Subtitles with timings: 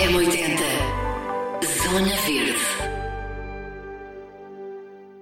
[0.00, 0.56] M80
[1.82, 2.58] Zona Verde.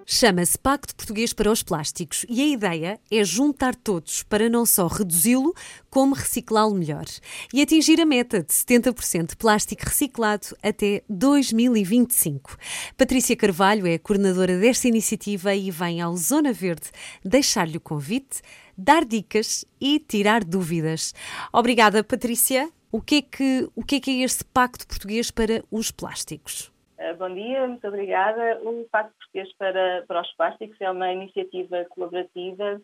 [0.07, 4.87] Chama-se Pacto Português para os Plásticos e a ideia é juntar todos para não só
[4.87, 5.53] reduzi-lo,
[5.91, 7.07] como reciclá-lo melhor
[7.53, 12.57] e atingir a meta de 70% de plástico reciclado até 2025.
[12.97, 16.89] Patrícia Carvalho é a coordenadora desta iniciativa e vem ao Zona Verde
[17.25, 18.43] deixar-lhe o convite,
[18.77, 21.13] dar dicas e tirar dúvidas.
[21.53, 22.71] Obrigada, Patrícia.
[22.91, 26.73] O que é que, o que, é, que é este Pacto Português para os Plásticos?
[26.97, 28.59] Eh, bom dia, muito obrigada.
[28.63, 32.81] O Pacto Português para, para os Plásticos é uma iniciativa colaborativa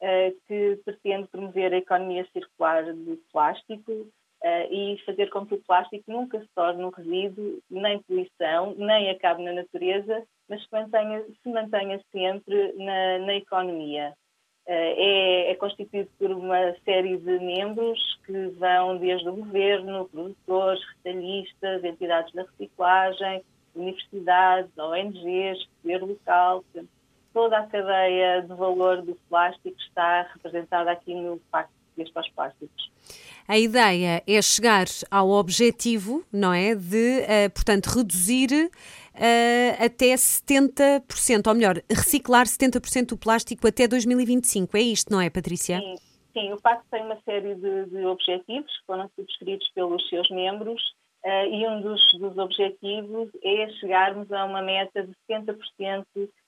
[0.00, 4.06] eh, que pretende promover a economia circular do plástico
[4.44, 9.10] eh, e fazer com que o plástico nunca se torne um resíduo, nem poluição, nem
[9.10, 14.14] acabe na natureza, mas se mantenha, se mantenha sempre na, na economia.
[14.70, 21.82] É, é, constituído por uma série de membros que vão desde o governo, produtores, retalhistas,
[21.82, 23.42] entidades da reciclagem,
[23.74, 26.62] universidades, ONGs, poder local,
[27.32, 32.28] toda a cadeia de valor do plástico está representada aqui no Pacto Português para os
[32.30, 32.90] Plásticos.
[33.46, 36.74] A ideia é chegar ao objetivo, não é?
[36.74, 38.70] De, uh, portanto, reduzir
[39.18, 44.76] uh, até 70%, ou melhor, reciclar 70% do plástico até 2025.
[44.76, 45.78] É isto, não é, Patrícia?
[45.78, 45.96] Sim,
[46.32, 46.52] sim.
[46.52, 50.82] o Pacto tem uma série de, de objetivos que foram subscritos pelos seus membros
[51.24, 56.04] uh, e um dos, dos objetivos é chegarmos a uma meta de 70%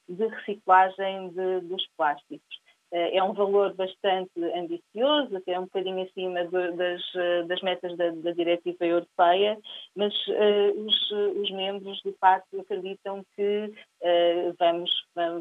[0.08, 2.59] de reciclagem de, dos plásticos.
[2.92, 7.96] Eh, é um valor bastante ambicioso, até um bocadinho acima de, das, eh, das, metas
[7.96, 9.56] da, da, diretiva europeia,
[9.94, 14.90] mas uh, os, os, membros do pacto acreditam que uh, vamos,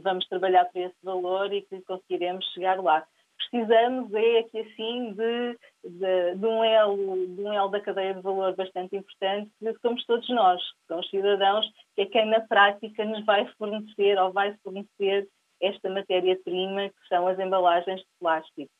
[0.03, 3.03] vamos trabalhar para esse valor e que conseguiremos chegar lá.
[3.49, 8.21] Precisamos é que assim de, de, de, um elo, de um elo da cadeia de
[8.21, 13.03] valor bastante importante, que somos todos nós, são os cidadãos, que é quem na prática
[13.05, 15.27] nos vai fornecer ou vai fornecer
[15.61, 18.71] esta matéria-prima que são as embalagens de plástico.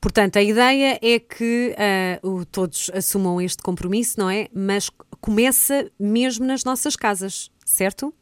[0.00, 1.74] Portanto, a ideia é que
[2.24, 4.48] uh, todos assumam este compromisso, não é?
[4.52, 4.90] Mas
[5.20, 8.12] começa mesmo nas nossas casas, certo?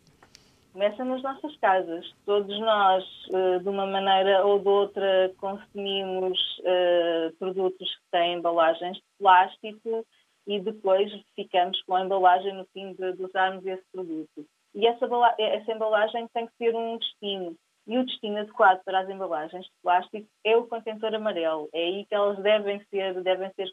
[0.72, 2.06] Começa nas nossas casas.
[2.24, 8.96] Todos nós, uh, de uma maneira ou de outra, consumimos uh, produtos que têm embalagens
[8.96, 10.06] de plástico
[10.46, 14.46] e depois ficamos com a embalagem no fim de, de usarmos esse produto.
[14.74, 15.06] E essa,
[15.38, 17.56] essa embalagem tem que ter um destino
[17.90, 21.68] e o destino adequado para as embalagens de plástico é o contentor amarelo.
[21.74, 23.68] É aí que elas devem ser, devem ser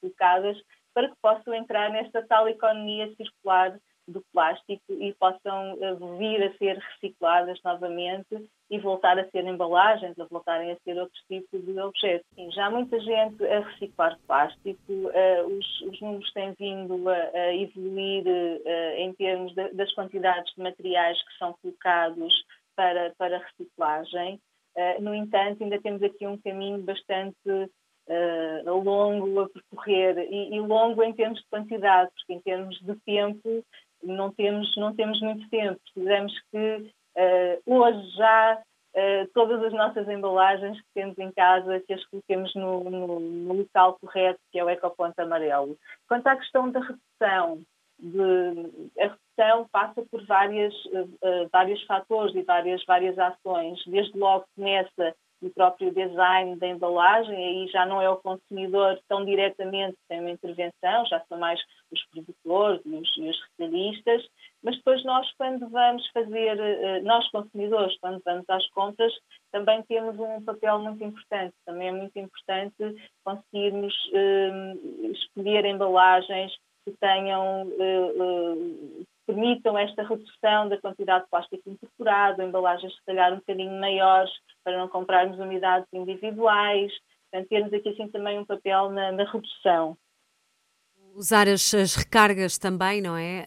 [0.00, 0.56] colocadas
[0.94, 3.76] para que possam entrar nesta tal economia circular
[4.06, 10.16] do plástico e possam eh, vir a ser recicladas novamente e voltar a ser embalagens,
[10.16, 12.26] ou voltarem a ser outros tipos de objetos.
[12.36, 17.14] Sim, já há muita gente a reciclar plástico, uh, os, os, números têm vindo a,
[17.14, 18.24] a evoluir
[18.96, 22.32] em termos de, das quantidades de materiais que são colocados
[22.76, 24.40] para, para reciclagem.
[24.76, 30.60] Uh, no entanto, ainda temos aqui um caminho bastante uh, longo a percorrer e, e,
[30.60, 33.64] longo em termos de quantidade, porque em termos de tempo
[34.02, 35.80] não temos, não temos muito tempo.
[35.94, 38.62] Precisamos que uh, hoje já
[39.34, 43.98] todas as nossas embalagens que temos em casa, que as coloquemos no, no, no local
[44.00, 45.76] correto, que é o ecoponto amarelo.
[46.08, 47.62] Quanto à questão da redução,
[47.98, 48.90] de,
[49.70, 53.82] passa por várias, uh, vários fatores e várias, várias ações.
[53.86, 59.24] Desde logo começa no próprio design da embalagem, aí já não é o consumidor tão
[59.24, 61.60] diretamente que tem uma intervenção, já são mais
[61.92, 64.26] os produtores e os, os retalhistas,
[64.62, 69.12] mas depois nós, quando vamos fazer, uh, nós consumidores, quando vamos às compras,
[69.52, 71.54] também temos um papel muito importante.
[71.64, 72.74] Também é muito importante
[73.24, 76.52] conseguirmos uh, escolher embalagens
[76.84, 77.68] que tenham,
[79.26, 84.30] permitam esta redução da quantidade de plástico incorporado, embalagens se calhar um bocadinho maiores
[84.62, 86.92] para não comprarmos unidades individuais,
[87.30, 89.96] portanto termos aqui assim também um papel na, na redução.
[91.14, 93.44] Usar as, as, recargas também, não é?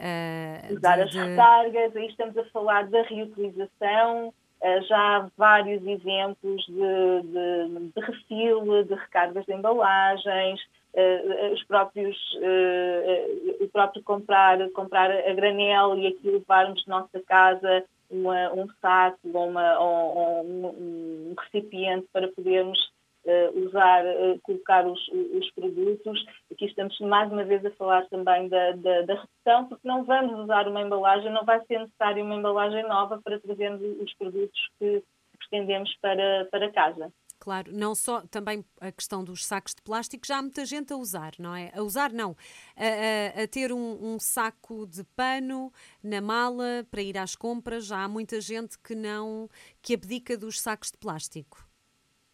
[0.71, 5.85] Uh, Usar de, as recargas, aí estamos a falar da reutilização, uh, já há vários
[5.85, 10.59] exemplos de, de, de refil, de recargas de embalagens,
[10.94, 17.19] uh, os próprios, uh, o próprio comprar, comprar a granel e aqui levarmos de nossa
[17.21, 22.80] casa uma, um saco ou, uma, ou, um, um, recipiente para podermos
[23.25, 24.03] uh, usar,
[24.41, 26.25] colocar os, os, produtos.
[26.51, 30.39] Aqui estamos mais uma vez a falar também da, da, da redução, porque não vamos
[30.39, 35.03] usar uma embalagem, não vai ser necessário uma embalagem nova para trazermos os produtos que
[35.38, 37.12] pretendemos para, para casa.
[37.39, 40.97] Claro, não só também a questão dos sacos de plástico, já há muita gente a
[40.97, 41.71] usar, não é?
[41.74, 42.36] A usar, não,
[42.75, 45.71] a, a, a ter um, um, saco de pano
[46.03, 49.50] na mala para ir às compras, já há muita gente que não,
[49.81, 51.65] que abdica dos sacos de plástico.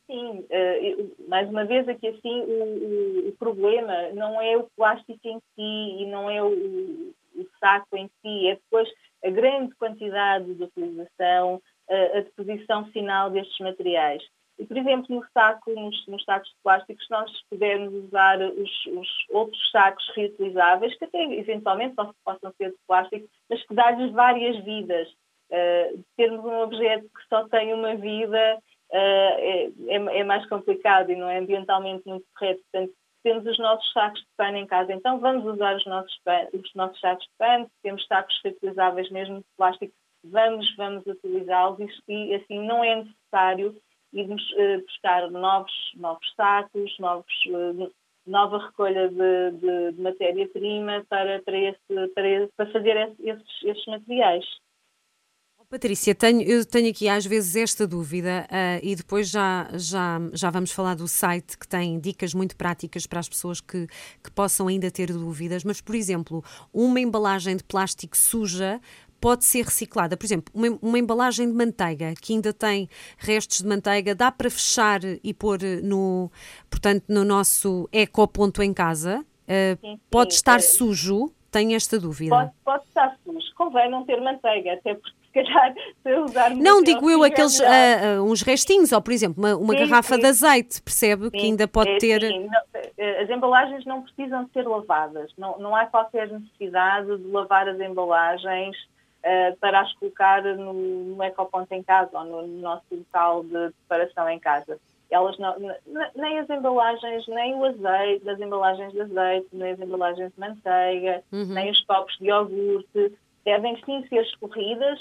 [0.08, 5.40] Sim, uh, mais uma vez aqui assim, o, o, problema não é o plástico em
[5.56, 8.88] si e não é o, o saco em si, é depois
[9.24, 11.56] a grande quantidade de utilização,
[11.90, 14.24] uh, a deposição final destes materiais.
[14.58, 18.86] E, por exemplo, no saco, nos, nos sacos de plástico, se nós pudermos usar os,
[18.88, 24.64] os, outros sacos reutilizáveis, que até eventualmente possam ser de plástico, mas que dá-lhes várias
[24.64, 25.10] vidas.
[25.52, 31.16] Uh, termos um objeto que só tem uma vida uh, é, é, mais complicado e
[31.16, 32.64] não é ambientalmente muito correto.
[32.72, 32.94] Portanto,
[33.24, 36.20] temos os nossos sacos de pano em casa, então vamos usar os nossos,
[36.54, 39.94] os nossos sacos de pano, temos sacos reutilizáveis mesmo de plástico,
[40.24, 43.76] vamos, vamos utilizá-los e assim não é necessário
[44.14, 47.92] irmos uh, buscar novos, novos sacos, novos, uh,
[48.26, 54.46] nova recolha de, de, de matéria-prima para, para, esse, para, para fazer esses, esses materiais.
[55.70, 60.50] Patrícia, tenho, eu tenho aqui às vezes esta dúvida uh, e depois já, já, já
[60.52, 63.88] vamos falar do site que tem dicas muito práticas para as pessoas que,
[64.24, 68.80] que possam ainda ter dúvidas, mas, por exemplo, uma embalagem de plástico suja
[69.26, 70.16] pode ser reciclada.
[70.16, 72.88] Por exemplo, uma, uma, embalagem de manteiga que ainda tem
[73.18, 76.30] restos de manteiga, dá para fechar e pôr no,
[76.70, 79.26] portanto, no nosso ecoponto em casa?
[79.46, 80.60] Uh, sim, sim, pode estar é...
[80.60, 81.34] sujo?
[81.50, 82.36] Tenho esta dúvida.
[82.36, 83.48] Pode, pode estar sujo.
[83.56, 85.74] Convém não ter manteiga, até porque calhar
[86.04, 89.74] se eu usar Não, digo eu aqueles uh, uns restinhos, ou por exemplo, uma, uma
[89.74, 90.22] sim, garrafa sim.
[90.22, 91.24] de azeite, percebe?
[91.26, 92.22] Sim, que ainda pode é, ter.
[92.22, 92.62] Não,
[92.96, 97.80] eh, as embalagens não precisam ser lavadas, não, não há qualquer necessidade de lavar as
[97.80, 98.78] embalagens
[99.26, 103.72] uh, para as colocar no, no ecoponto em casa ou no, no nosso local de
[103.72, 104.80] preparação em casa
[105.12, 105.56] elas não,
[106.16, 111.24] nem as embalagens, nem o azeite, as embalagens de azeite, nem as embalagens de manteiga,
[111.32, 111.46] uhum.
[111.46, 113.14] nem os copos de iogurte,
[113.46, 115.00] devem sim ser escorridas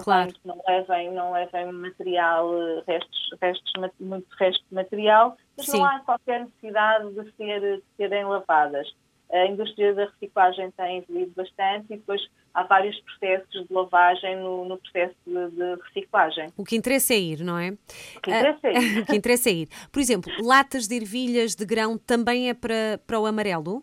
[0.00, 0.32] claro.
[0.44, 2.50] não levem, não levem material,
[2.86, 5.78] restos, restos, muito resto de material, mas Sim.
[5.78, 8.94] não há qualquer necessidade de, ser, de serem lavadas.
[9.32, 12.20] A indústria da reciclagem tem evoluído bastante e depois
[12.52, 16.52] há vários processos de lavagem no, no processo de, de, reciclagem.
[16.56, 17.70] O que interessa é ir, não é?
[18.16, 18.98] O que interessa é ir.
[19.02, 19.68] o que interessa é ir.
[19.90, 23.82] Por exemplo, latas de ervilhas de grão também é para, para o amarelo?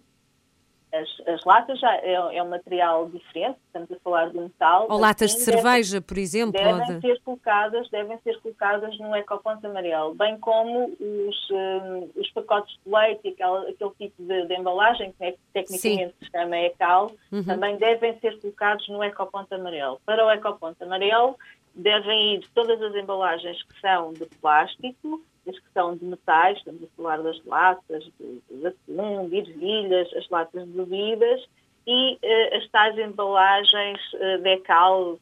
[0.92, 4.88] As, as latas já é, é, um material diferente, estamos a falar de metal.
[4.90, 6.52] Ou latas de cerveja, por exemplo.
[6.52, 7.02] Devem de...
[7.02, 12.92] ser colocadas, devem ser colocadas no ecoponto amarelo, bem como os, um, os pacotes de
[12.92, 16.26] leite e aquele, aquele tipo de, de, embalagem, que é, tecnicamente Sim.
[16.26, 17.44] se chama ECAL, uhum.
[17.44, 20.02] também devem ser colocados no ecoponto amarelo.
[20.06, 21.38] Para o ecoponto amarelo
[21.76, 25.22] devem ir todas as embalagens que são de plástico,
[25.58, 30.66] que são de metais, estamos a falar das latas de, de atum, ervilhas, as latas
[30.66, 31.48] de bebidas
[31.88, 35.18] e uh, as tais embalagens uh, decal,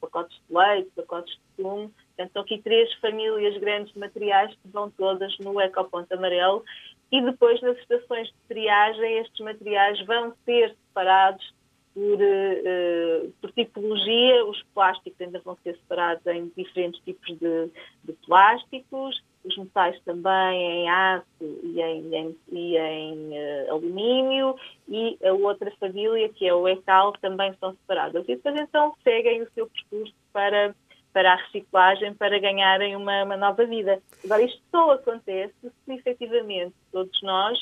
[0.00, 1.92] pacotes de leite, pacotes de sumo.
[2.16, 6.64] Portanto, são aqui três famílias grandes de materiais que vão todas no ecoponto amarelo
[7.12, 11.54] e depois nas estações de triagem estes materiais vão ser separados
[11.96, 17.70] por, uh, por, tipologia, os plásticos ainda vão ser separados em diferentes tipos de,
[18.04, 24.56] de plásticos os metais também em aço e em, em, e em uh, alumínio
[24.88, 28.24] e a outra família, que é o ECAL, também são separadas.
[28.24, 30.74] E depois então seguem o seu percurso para,
[31.12, 34.02] para a reciclagem, para ganharem uma, uma nova vida.
[34.24, 37.58] Agora, isto só acontece se efetivamente todos nós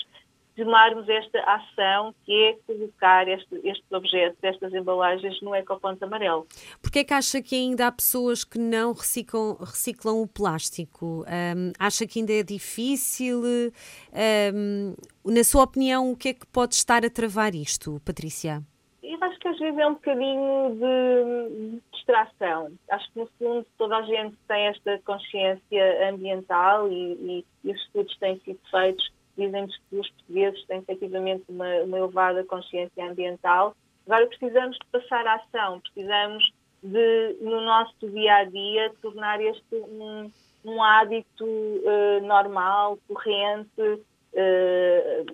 [0.57, 6.47] tomarmos esta ação que é colocar este, estes objetos, estas embalagens no ecoponto amarelo.
[6.81, 11.25] Porquê é que acha que ainda há pessoas que não reciclam, reciclam o plástico?
[11.25, 13.43] Um, acha que ainda é difícil?
[13.43, 14.95] Um,
[15.25, 18.63] na sua opinião, o que é que pode estar a travar isto, Patrícia?
[19.03, 22.73] Eu acho que às vezes é um bocadinho de distração.
[22.91, 27.81] Acho que no fundo toda a gente tem esta consciência ambiental e, e, e os
[27.83, 33.75] estudos têm sido feitos dizem-nos que os portugueses têm efetivamente uma, uma elevada consciência ambiental.
[34.07, 39.75] Agora precisamos de passar à ação, precisamos de, no nosso dia a dia, tornar este
[39.75, 40.31] um,
[40.65, 45.27] um hábito uh, normal, corrente, uh,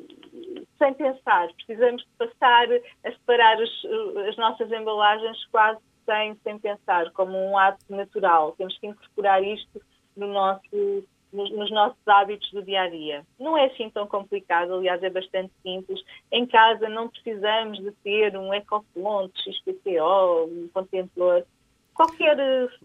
[0.78, 1.48] sem pensar.
[1.54, 2.68] Precisamos de passar
[3.04, 3.86] a separar os,
[4.28, 8.52] as nossas embalagens quase sem, sem pensar, como um ato natural.
[8.56, 9.80] Temos que incorporar isto
[10.16, 13.26] no nosso nos, nos, nossos hábitos do dia a dia.
[13.38, 16.02] Não é assim tão complicado, aliás, é bastante simples.
[16.30, 21.44] Em casa não precisamos de ter um ecoponto, XPTO, um contentor.
[21.94, 22.36] qualquer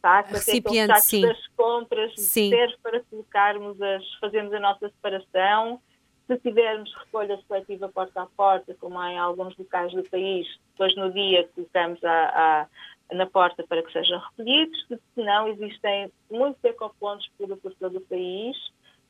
[0.01, 1.21] saco, Recipiente, até sim.
[1.21, 2.49] das compras, sim.
[2.49, 5.79] serve para colocarmos as, fazermos a nossa separação.
[6.27, 10.95] Se tivermos recolha seletiva porta a porta, como há em alguns locais do país, depois
[10.95, 12.67] no dia colocamos a,
[13.11, 14.85] na porta para que sejam recolhidos.
[14.87, 18.57] Se não, existem muitos ecopontos por todo o país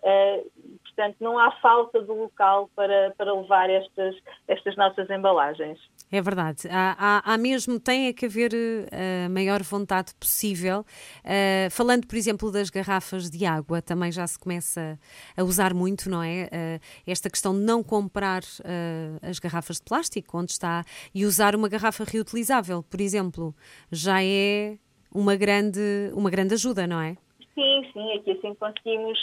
[0.05, 0.51] Uh,
[0.83, 4.15] portanto, não há falta de local para, para levar estas,
[4.47, 5.79] estas nossas embalagens.
[6.11, 6.67] É verdade.
[6.69, 10.85] Há, há, há mesmo, tem é que haver eh, a maior vontade possível.
[11.23, 14.99] Uh, falando, por exemplo, das garrafas de água, também já se começa
[15.35, 16.45] a usar muito, não é?
[16.45, 18.43] Uh, esta questão de não comprar
[19.21, 20.83] as garrafas de plástico, onde está,
[21.13, 23.55] e usar uma garrafa reutilizável, por exemplo,
[23.91, 24.77] já é
[25.13, 25.79] uma grande,
[26.13, 27.17] uma grande ajuda, não é?
[27.53, 29.17] Sim, sim, aqui assim conseguimos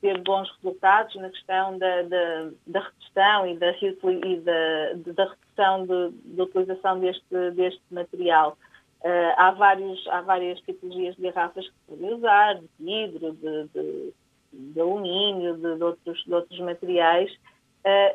[0.00, 6.12] ter bons resultados na questão da, da, da redução e da, e da, da redução
[6.24, 8.56] da utilização deste, deste material.
[9.00, 14.12] Uh, há, vários, há várias tipologias de garrafas que podem usar, de vidro, de, de,
[14.52, 17.32] de alumínio, de, de, outros, de outros materiais,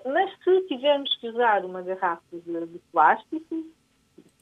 [0.05, 3.63] mas se tivermos que usar uma garrafa de, de plástico,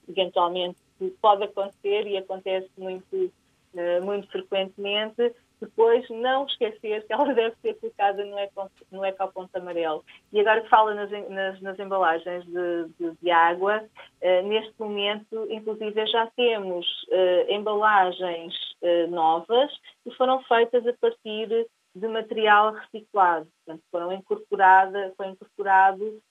[0.09, 0.77] eventualmente
[1.21, 3.31] pode acontecer e acontece muito
[3.73, 9.57] eh, muito frequentemente, depois não esquecer que ela deve ser colocada no, eco, no ecoponto
[9.57, 10.03] amarelo.
[10.33, 15.47] E agora que fala nas, nas, nas embalagens de, de, de água, uh, neste momento,
[15.49, 19.71] inclusive, já temos uh, embalagens uh, novas
[20.03, 23.47] que foram feitas a partir de material reciclado.
[23.65, 26.21] Portanto, foram incorporada, foi incorporado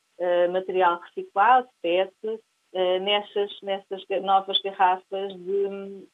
[0.53, 2.13] material reciclado, PET,
[3.01, 6.07] nessas, nessas novas garrafas de,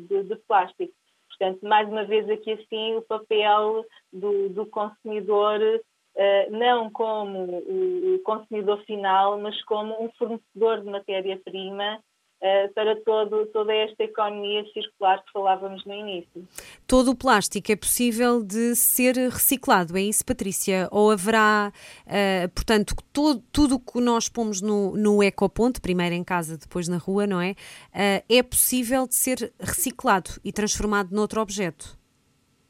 [0.00, 0.92] de, de, plástico.
[1.38, 8.18] Portanto, mais uma vez aqui assim o papel do, do consumidor, uh, não como o,
[8.24, 12.00] consumidor final, mas como um fornecedor de matéria-prima
[12.38, 16.46] eh, para todo, toda esta economia circular que falávamos no início.
[16.86, 20.86] Todo o plástico é possível de ser reciclado, é isso, Patrícia?
[20.92, 21.72] Ou haverá,
[22.06, 26.88] uh, portanto, todo, tudo o que nós pomos no, no ecoponto, primeiro em casa, depois
[26.88, 27.52] na rua, não é?
[27.52, 31.98] Uh, é possível de ser reciclado e transformado noutro objeto?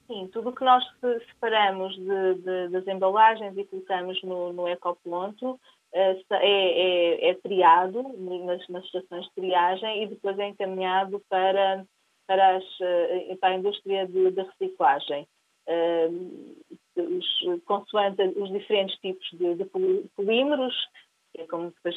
[0.06, 0.84] Sim, tudo o que nós
[1.26, 5.58] separamos de, de, das embalagens e colocamos no, no ecoponto
[5.96, 11.86] é, é, é triado nas, nas estações de triagem e depois é encaminhado para,
[12.26, 15.26] para, as, eh, para a indústria de, de reciclagem.
[15.68, 16.54] Uh,
[16.96, 19.64] os, consoante os diferentes tipos de, de
[20.14, 20.74] polímeros,
[21.34, 21.96] que é como depois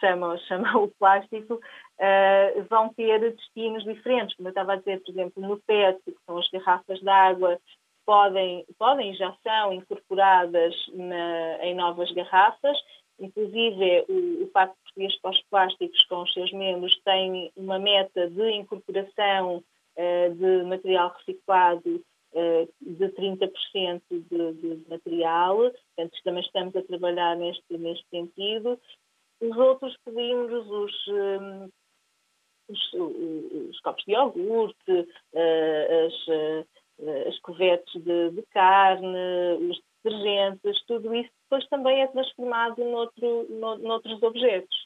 [0.00, 4.36] chama, chama o plástico, uh, vão ter destinos diferentes.
[4.36, 7.58] Como eu estava a dizer, por exemplo, no PET, que são as garrafas de água,
[8.06, 12.78] podem, podem já são incorporadas na, em novas garrafas
[13.18, 18.28] Inclusive, o, o Pacto Português para os Plásticos, com os seus membros, tem uma meta
[18.28, 25.56] de incorporação uh, de material reciclado uh, de 30% de, de, material.
[25.96, 28.80] Portanto, também estamos a trabalhar neste, neste sentido.
[29.40, 31.68] Os outros pedimos os, um,
[32.68, 32.92] os,
[33.70, 39.18] os, copos de iogurte, as, as covetes de, de carne,
[39.68, 44.76] os detergentes, tudo isso depois também é transformado noutro, no, noutros objetos.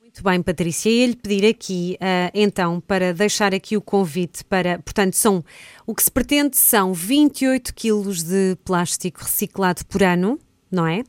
[0.00, 0.90] Muito bem, Patrícia.
[0.90, 5.44] E lhe pedir aqui, uh, então, para deixar aqui o convite para, portanto, são,
[5.86, 10.38] o que se pretende são 28 quilos de plástico reciclado por ano,
[10.70, 11.04] não é?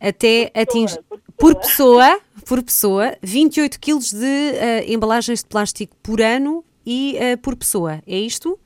[0.00, 1.02] Até atingir,
[1.38, 7.38] por pessoa, por pessoa, 28 quilos de uh, embalagens de plástico por ano e uh,
[7.38, 8.58] por pessoa, é isto?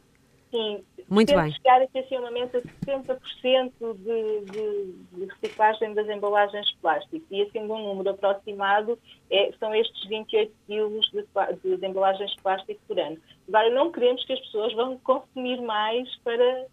[0.51, 1.53] Sim, muito bem.
[1.53, 7.25] chegar aqui assim uma meta de 70% de, de, de, reciclagem das embalagens de plástico.
[7.31, 8.99] E assim, um número aproximado
[9.31, 11.25] é, são estes 28 quilos de,
[11.63, 13.17] de, de, embalagens de plástico por ano.
[13.49, 16.67] Agora, não queremos que as pessoas vão consumir mais para,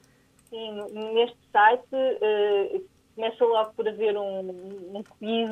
[0.49, 0.71] Sim,
[1.13, 2.81] neste site uh,
[3.15, 4.49] começa logo por haver um,
[4.93, 5.49] um quiz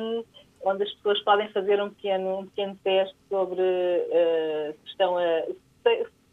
[0.64, 5.42] onde as pessoas podem fazer um pequeno, um pequeno teste sobre uh, se estão a.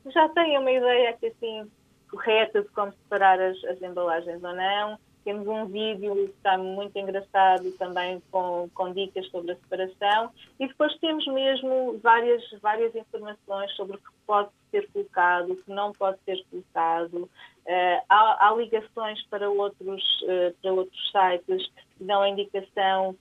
[0.03, 1.69] Se já têm uma ideia que assim
[2.11, 4.99] correta de como separar as, as embalagens ou não.
[5.23, 10.67] Temos um vídeo que está muito engraçado também com, com dicas sobre a separação e
[10.67, 15.91] depois temos mesmo várias, várias informações sobre o que pode ser colocado, o que não
[15.91, 17.29] pode ser colocado.
[17.67, 23.15] Uh, há, há, ligações para outros, uh, para outros sites que dão a indicação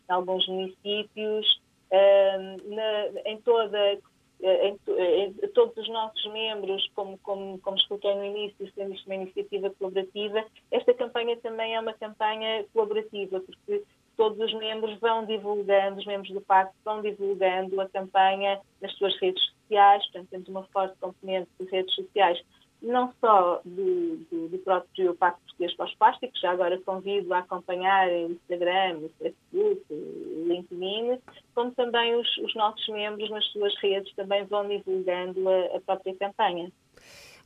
[0.09, 1.61] em alguns municípios
[1.91, 3.99] na, em toda
[4.41, 9.17] em, em, todos os nossos membros, como, como, como expliquei no início, sendo isto uma
[9.17, 13.83] iniciativa colaborativa, esta campanha também é uma campanha colaborativa, porque
[14.17, 19.17] todos os membros vão divulgando, os membros do Pacto vão divulgando a campanha nas suas
[19.21, 22.41] redes sociais, portanto, temos uma forte componente de redes sociais
[22.81, 27.39] não só do, do, do próprio Pacto Português para os Plásticos, já agora convido a
[27.39, 31.19] acompanhar o Instagram, o Facebook, o LinkedIn,
[31.55, 36.15] como também os, os nossos membros nas suas redes também vão divulgando a, a própria
[36.15, 36.71] campanha.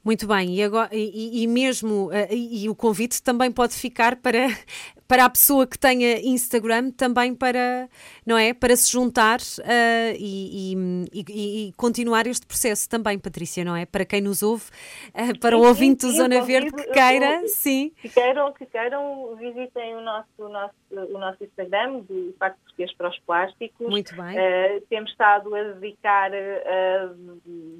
[0.05, 4.17] Muito bem, e, agora, e, e mesmo uh, e, e, o convite também pode ficar
[4.17, 4.49] para,
[5.07, 7.89] para a pessoa que tenha Instagram, também para,
[8.27, 8.53] não é?
[8.53, 13.87] Para se juntar uh, e, e, continuar este processo também, Patrícia, não é?
[13.87, 14.65] Para quem nos ouve,
[15.11, 17.93] uh, para o ouvinte do Zona Verde que queira, sim.
[18.03, 22.93] Que queiram, que queiram, visitem o nosso, o nosso, o nosso Instagram, do Pacto Português
[22.95, 23.89] para os Plásticos.
[23.89, 24.37] Muito bem.
[24.91, 26.33] temos estado a dedicar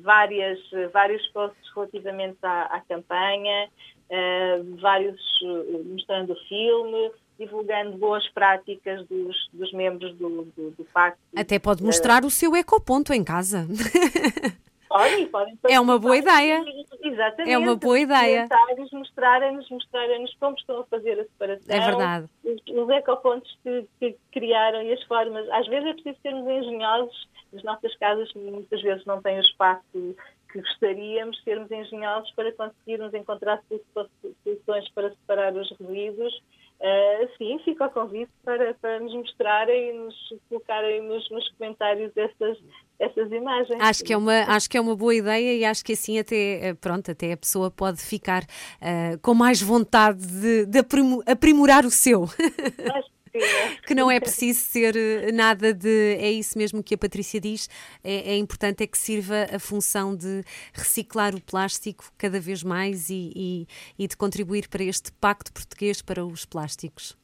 [0.03, 0.61] várias,
[0.93, 2.12] vários posts relativamente
[2.43, 3.69] à, à campanha,
[4.11, 10.85] uh, vários uh, mostrando o filme, divulgando boas práticas dos, dos membros do, do, do
[10.93, 11.21] Pacto.
[11.37, 13.67] Até pode mostrar o seu ecoponto em casa.
[14.93, 15.59] Podem, podem.
[15.71, 16.63] É uma boa ideia.
[17.03, 17.51] Exatamente.
[17.51, 18.47] É uma boa ideia.
[18.93, 21.75] Mostrarem-nos mostrarem como estão a fazer a separação.
[21.75, 22.27] É verdade.
[22.45, 25.49] Os, os ecopontos que, que criaram e as formas.
[25.49, 27.29] Às vezes é preciso sermos engenhosos.
[27.57, 30.15] As nossas casas muitas vezes não têm o espaço
[30.53, 33.63] que gostaríamos de sermos engenhosos para conseguirmos encontrar
[34.45, 36.43] soluções para separar os resíduos.
[36.81, 40.15] Uh, sim, fica o convite para, para nos mostrarem e nos
[40.49, 42.59] colocarem nos, nos comentários essas,
[42.99, 43.81] essas imagens.
[43.81, 46.71] Acho que, é uma, acho que é uma boa ideia e acho que assim até,
[46.71, 50.79] eh, pronto, até a pessoa pode ficar uh, com mais vontade de, de
[51.27, 52.25] aprimorar o seu.
[53.87, 56.17] Que não é preciso ser eh, nada de.
[56.17, 57.69] É isso mesmo que a Patrícia diz.
[58.05, 60.43] É, é, importante é que sirva a função de
[60.73, 63.67] reciclar o plástico cada vez mais e, e,
[63.99, 67.17] e de contribuir para este pacto português para os plásticos.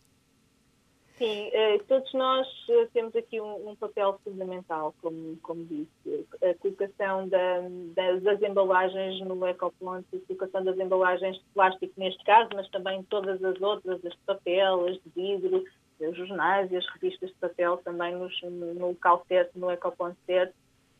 [1.18, 6.27] Sim, eh, todos nós eh, temos aqui um, um, papel fundamental, como, como disse.
[6.40, 7.61] A colocação da,
[7.97, 13.03] das, das, embalagens no ecoponto, a colocação das embalagens de plástico neste caso, mas também
[13.11, 15.64] todas as outras, as de papel, as de vidro,
[16.01, 20.55] os jornais e as revistas de papel também nos, no local certo, no ecoponto certo,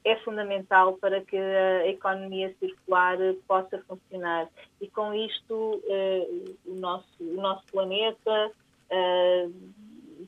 [0.05, 4.49] é fundamental para que a economia circular possa funcionar.
[4.81, 6.27] E com isto, eh,
[6.67, 8.53] o, nosso, o nosso planeta
[8.91, 9.49] eh,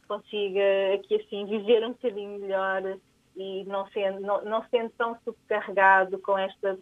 [0.06, 2.98] consiga aqui assim viver um bocadinho melhor
[3.36, 6.78] e não sendo, não, não sendo tão subcarregado com esta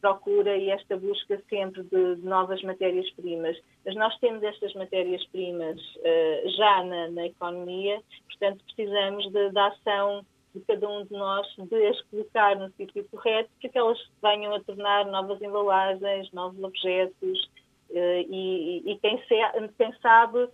[0.00, 3.56] procura e esta busca sempre de, de novas matérias-primas.
[3.84, 10.60] Mas nós temos estas matérias-primas uh, já na, na, economia, portanto precisamos da ação de
[10.62, 14.60] cada um de nós de as colocar no sítio correto para que elas venham a
[14.60, 17.50] tornar novas embalagens, novos objetos
[17.90, 19.36] uh, e, e, quem, se,
[19.78, 20.48] quem sabe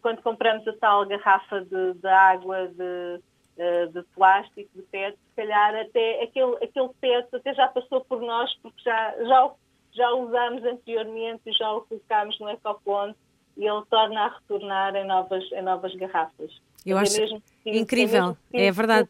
[0.00, 3.20] quando compramos a tal garrafa de, de água de
[3.56, 8.52] de plástico, de PET, se calhar até aquele, aquele PET até já passou por nós,
[8.62, 9.50] porque já, já,
[9.92, 13.16] já o usámos anteriormente, já o colocámos no ecoponto
[13.56, 16.60] e ele torna a retornar em novas, em novas garrafas.
[16.84, 19.08] Eu acho é incrível, é, é verdade.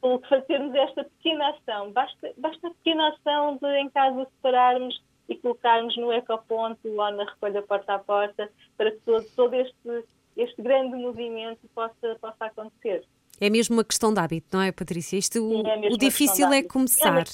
[0.00, 5.36] Colocar, fazermos esta pequena ação, basta, basta a pequena ação de em casa separarmos e
[5.36, 10.04] colocarmos no ecoponto ou na recolha porta a porta para que todo, todo este,
[10.36, 13.04] este grande movimento possa, possa acontecer.
[13.40, 15.16] É mesmo uma questão de hábito, não é, Patrícia?
[15.16, 17.24] Isto, Sim, é o difícil é começar.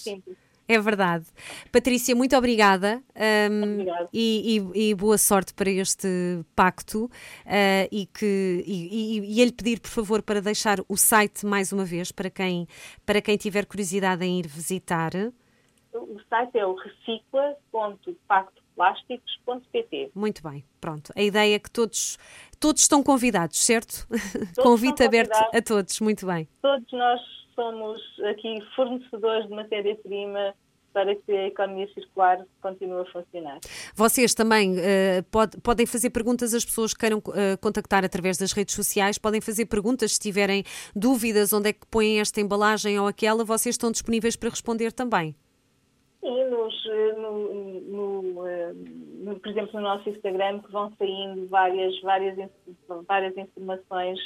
[0.69, 1.27] É, é verdade.
[1.73, 3.03] Patrícia, muito obrigada,
[3.51, 6.09] um, e, e, e, boa sorte para este
[6.55, 7.07] pacto.
[7.45, 11.85] Uh, e, que, e, e, e pedir, por favor, para deixar o site mais uma
[11.85, 12.69] vez para quem,
[13.05, 15.13] para quem tiver curiosidade em ir visitar.
[15.93, 16.77] O site é o
[18.77, 20.11] recicla.pactoplásticos.pt.
[20.15, 21.13] Muito bem, pronto.
[21.17, 22.19] A ideia é que todos
[22.59, 24.07] Todos estão convidados, certo?
[24.09, 26.49] Todos Convite aberto a todos, muito bem.
[26.63, 27.21] Todos nós
[27.55, 30.55] somos aqui fornecedores de matéria-prima
[30.93, 33.59] para que a economia circular continue a funcionar.
[33.95, 38.53] Vocês também uh, pode, podem fazer perguntas às pessoas que queiram uh, contactar através das
[38.53, 43.07] redes sociais, podem fazer perguntas se tiverem dúvidas onde é que põem esta embalagem ou
[43.07, 45.37] aquela, vocês estão disponíveis para responder também.
[46.21, 48.23] Sim, nos, eh, no, no,
[49.25, 52.51] no, por exemplo, no nosso Instagram, que vão saindo várias, várias,
[53.07, 54.19] várias informações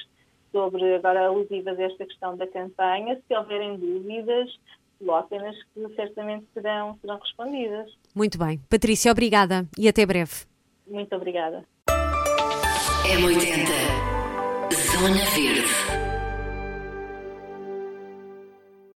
[0.53, 3.21] sobre, agora alusivas a esta questão da campanha.
[3.27, 4.51] Se houverem dúvidas,
[4.99, 7.93] coloquem-nas que certamente serão, serão respondidas.
[8.15, 8.61] Muito bem.
[8.69, 10.47] Patrícia, obrigada e até breve.
[10.87, 11.65] Muito obrigada.
[13.07, 14.11] M80
[14.73, 16.00] Zona Verde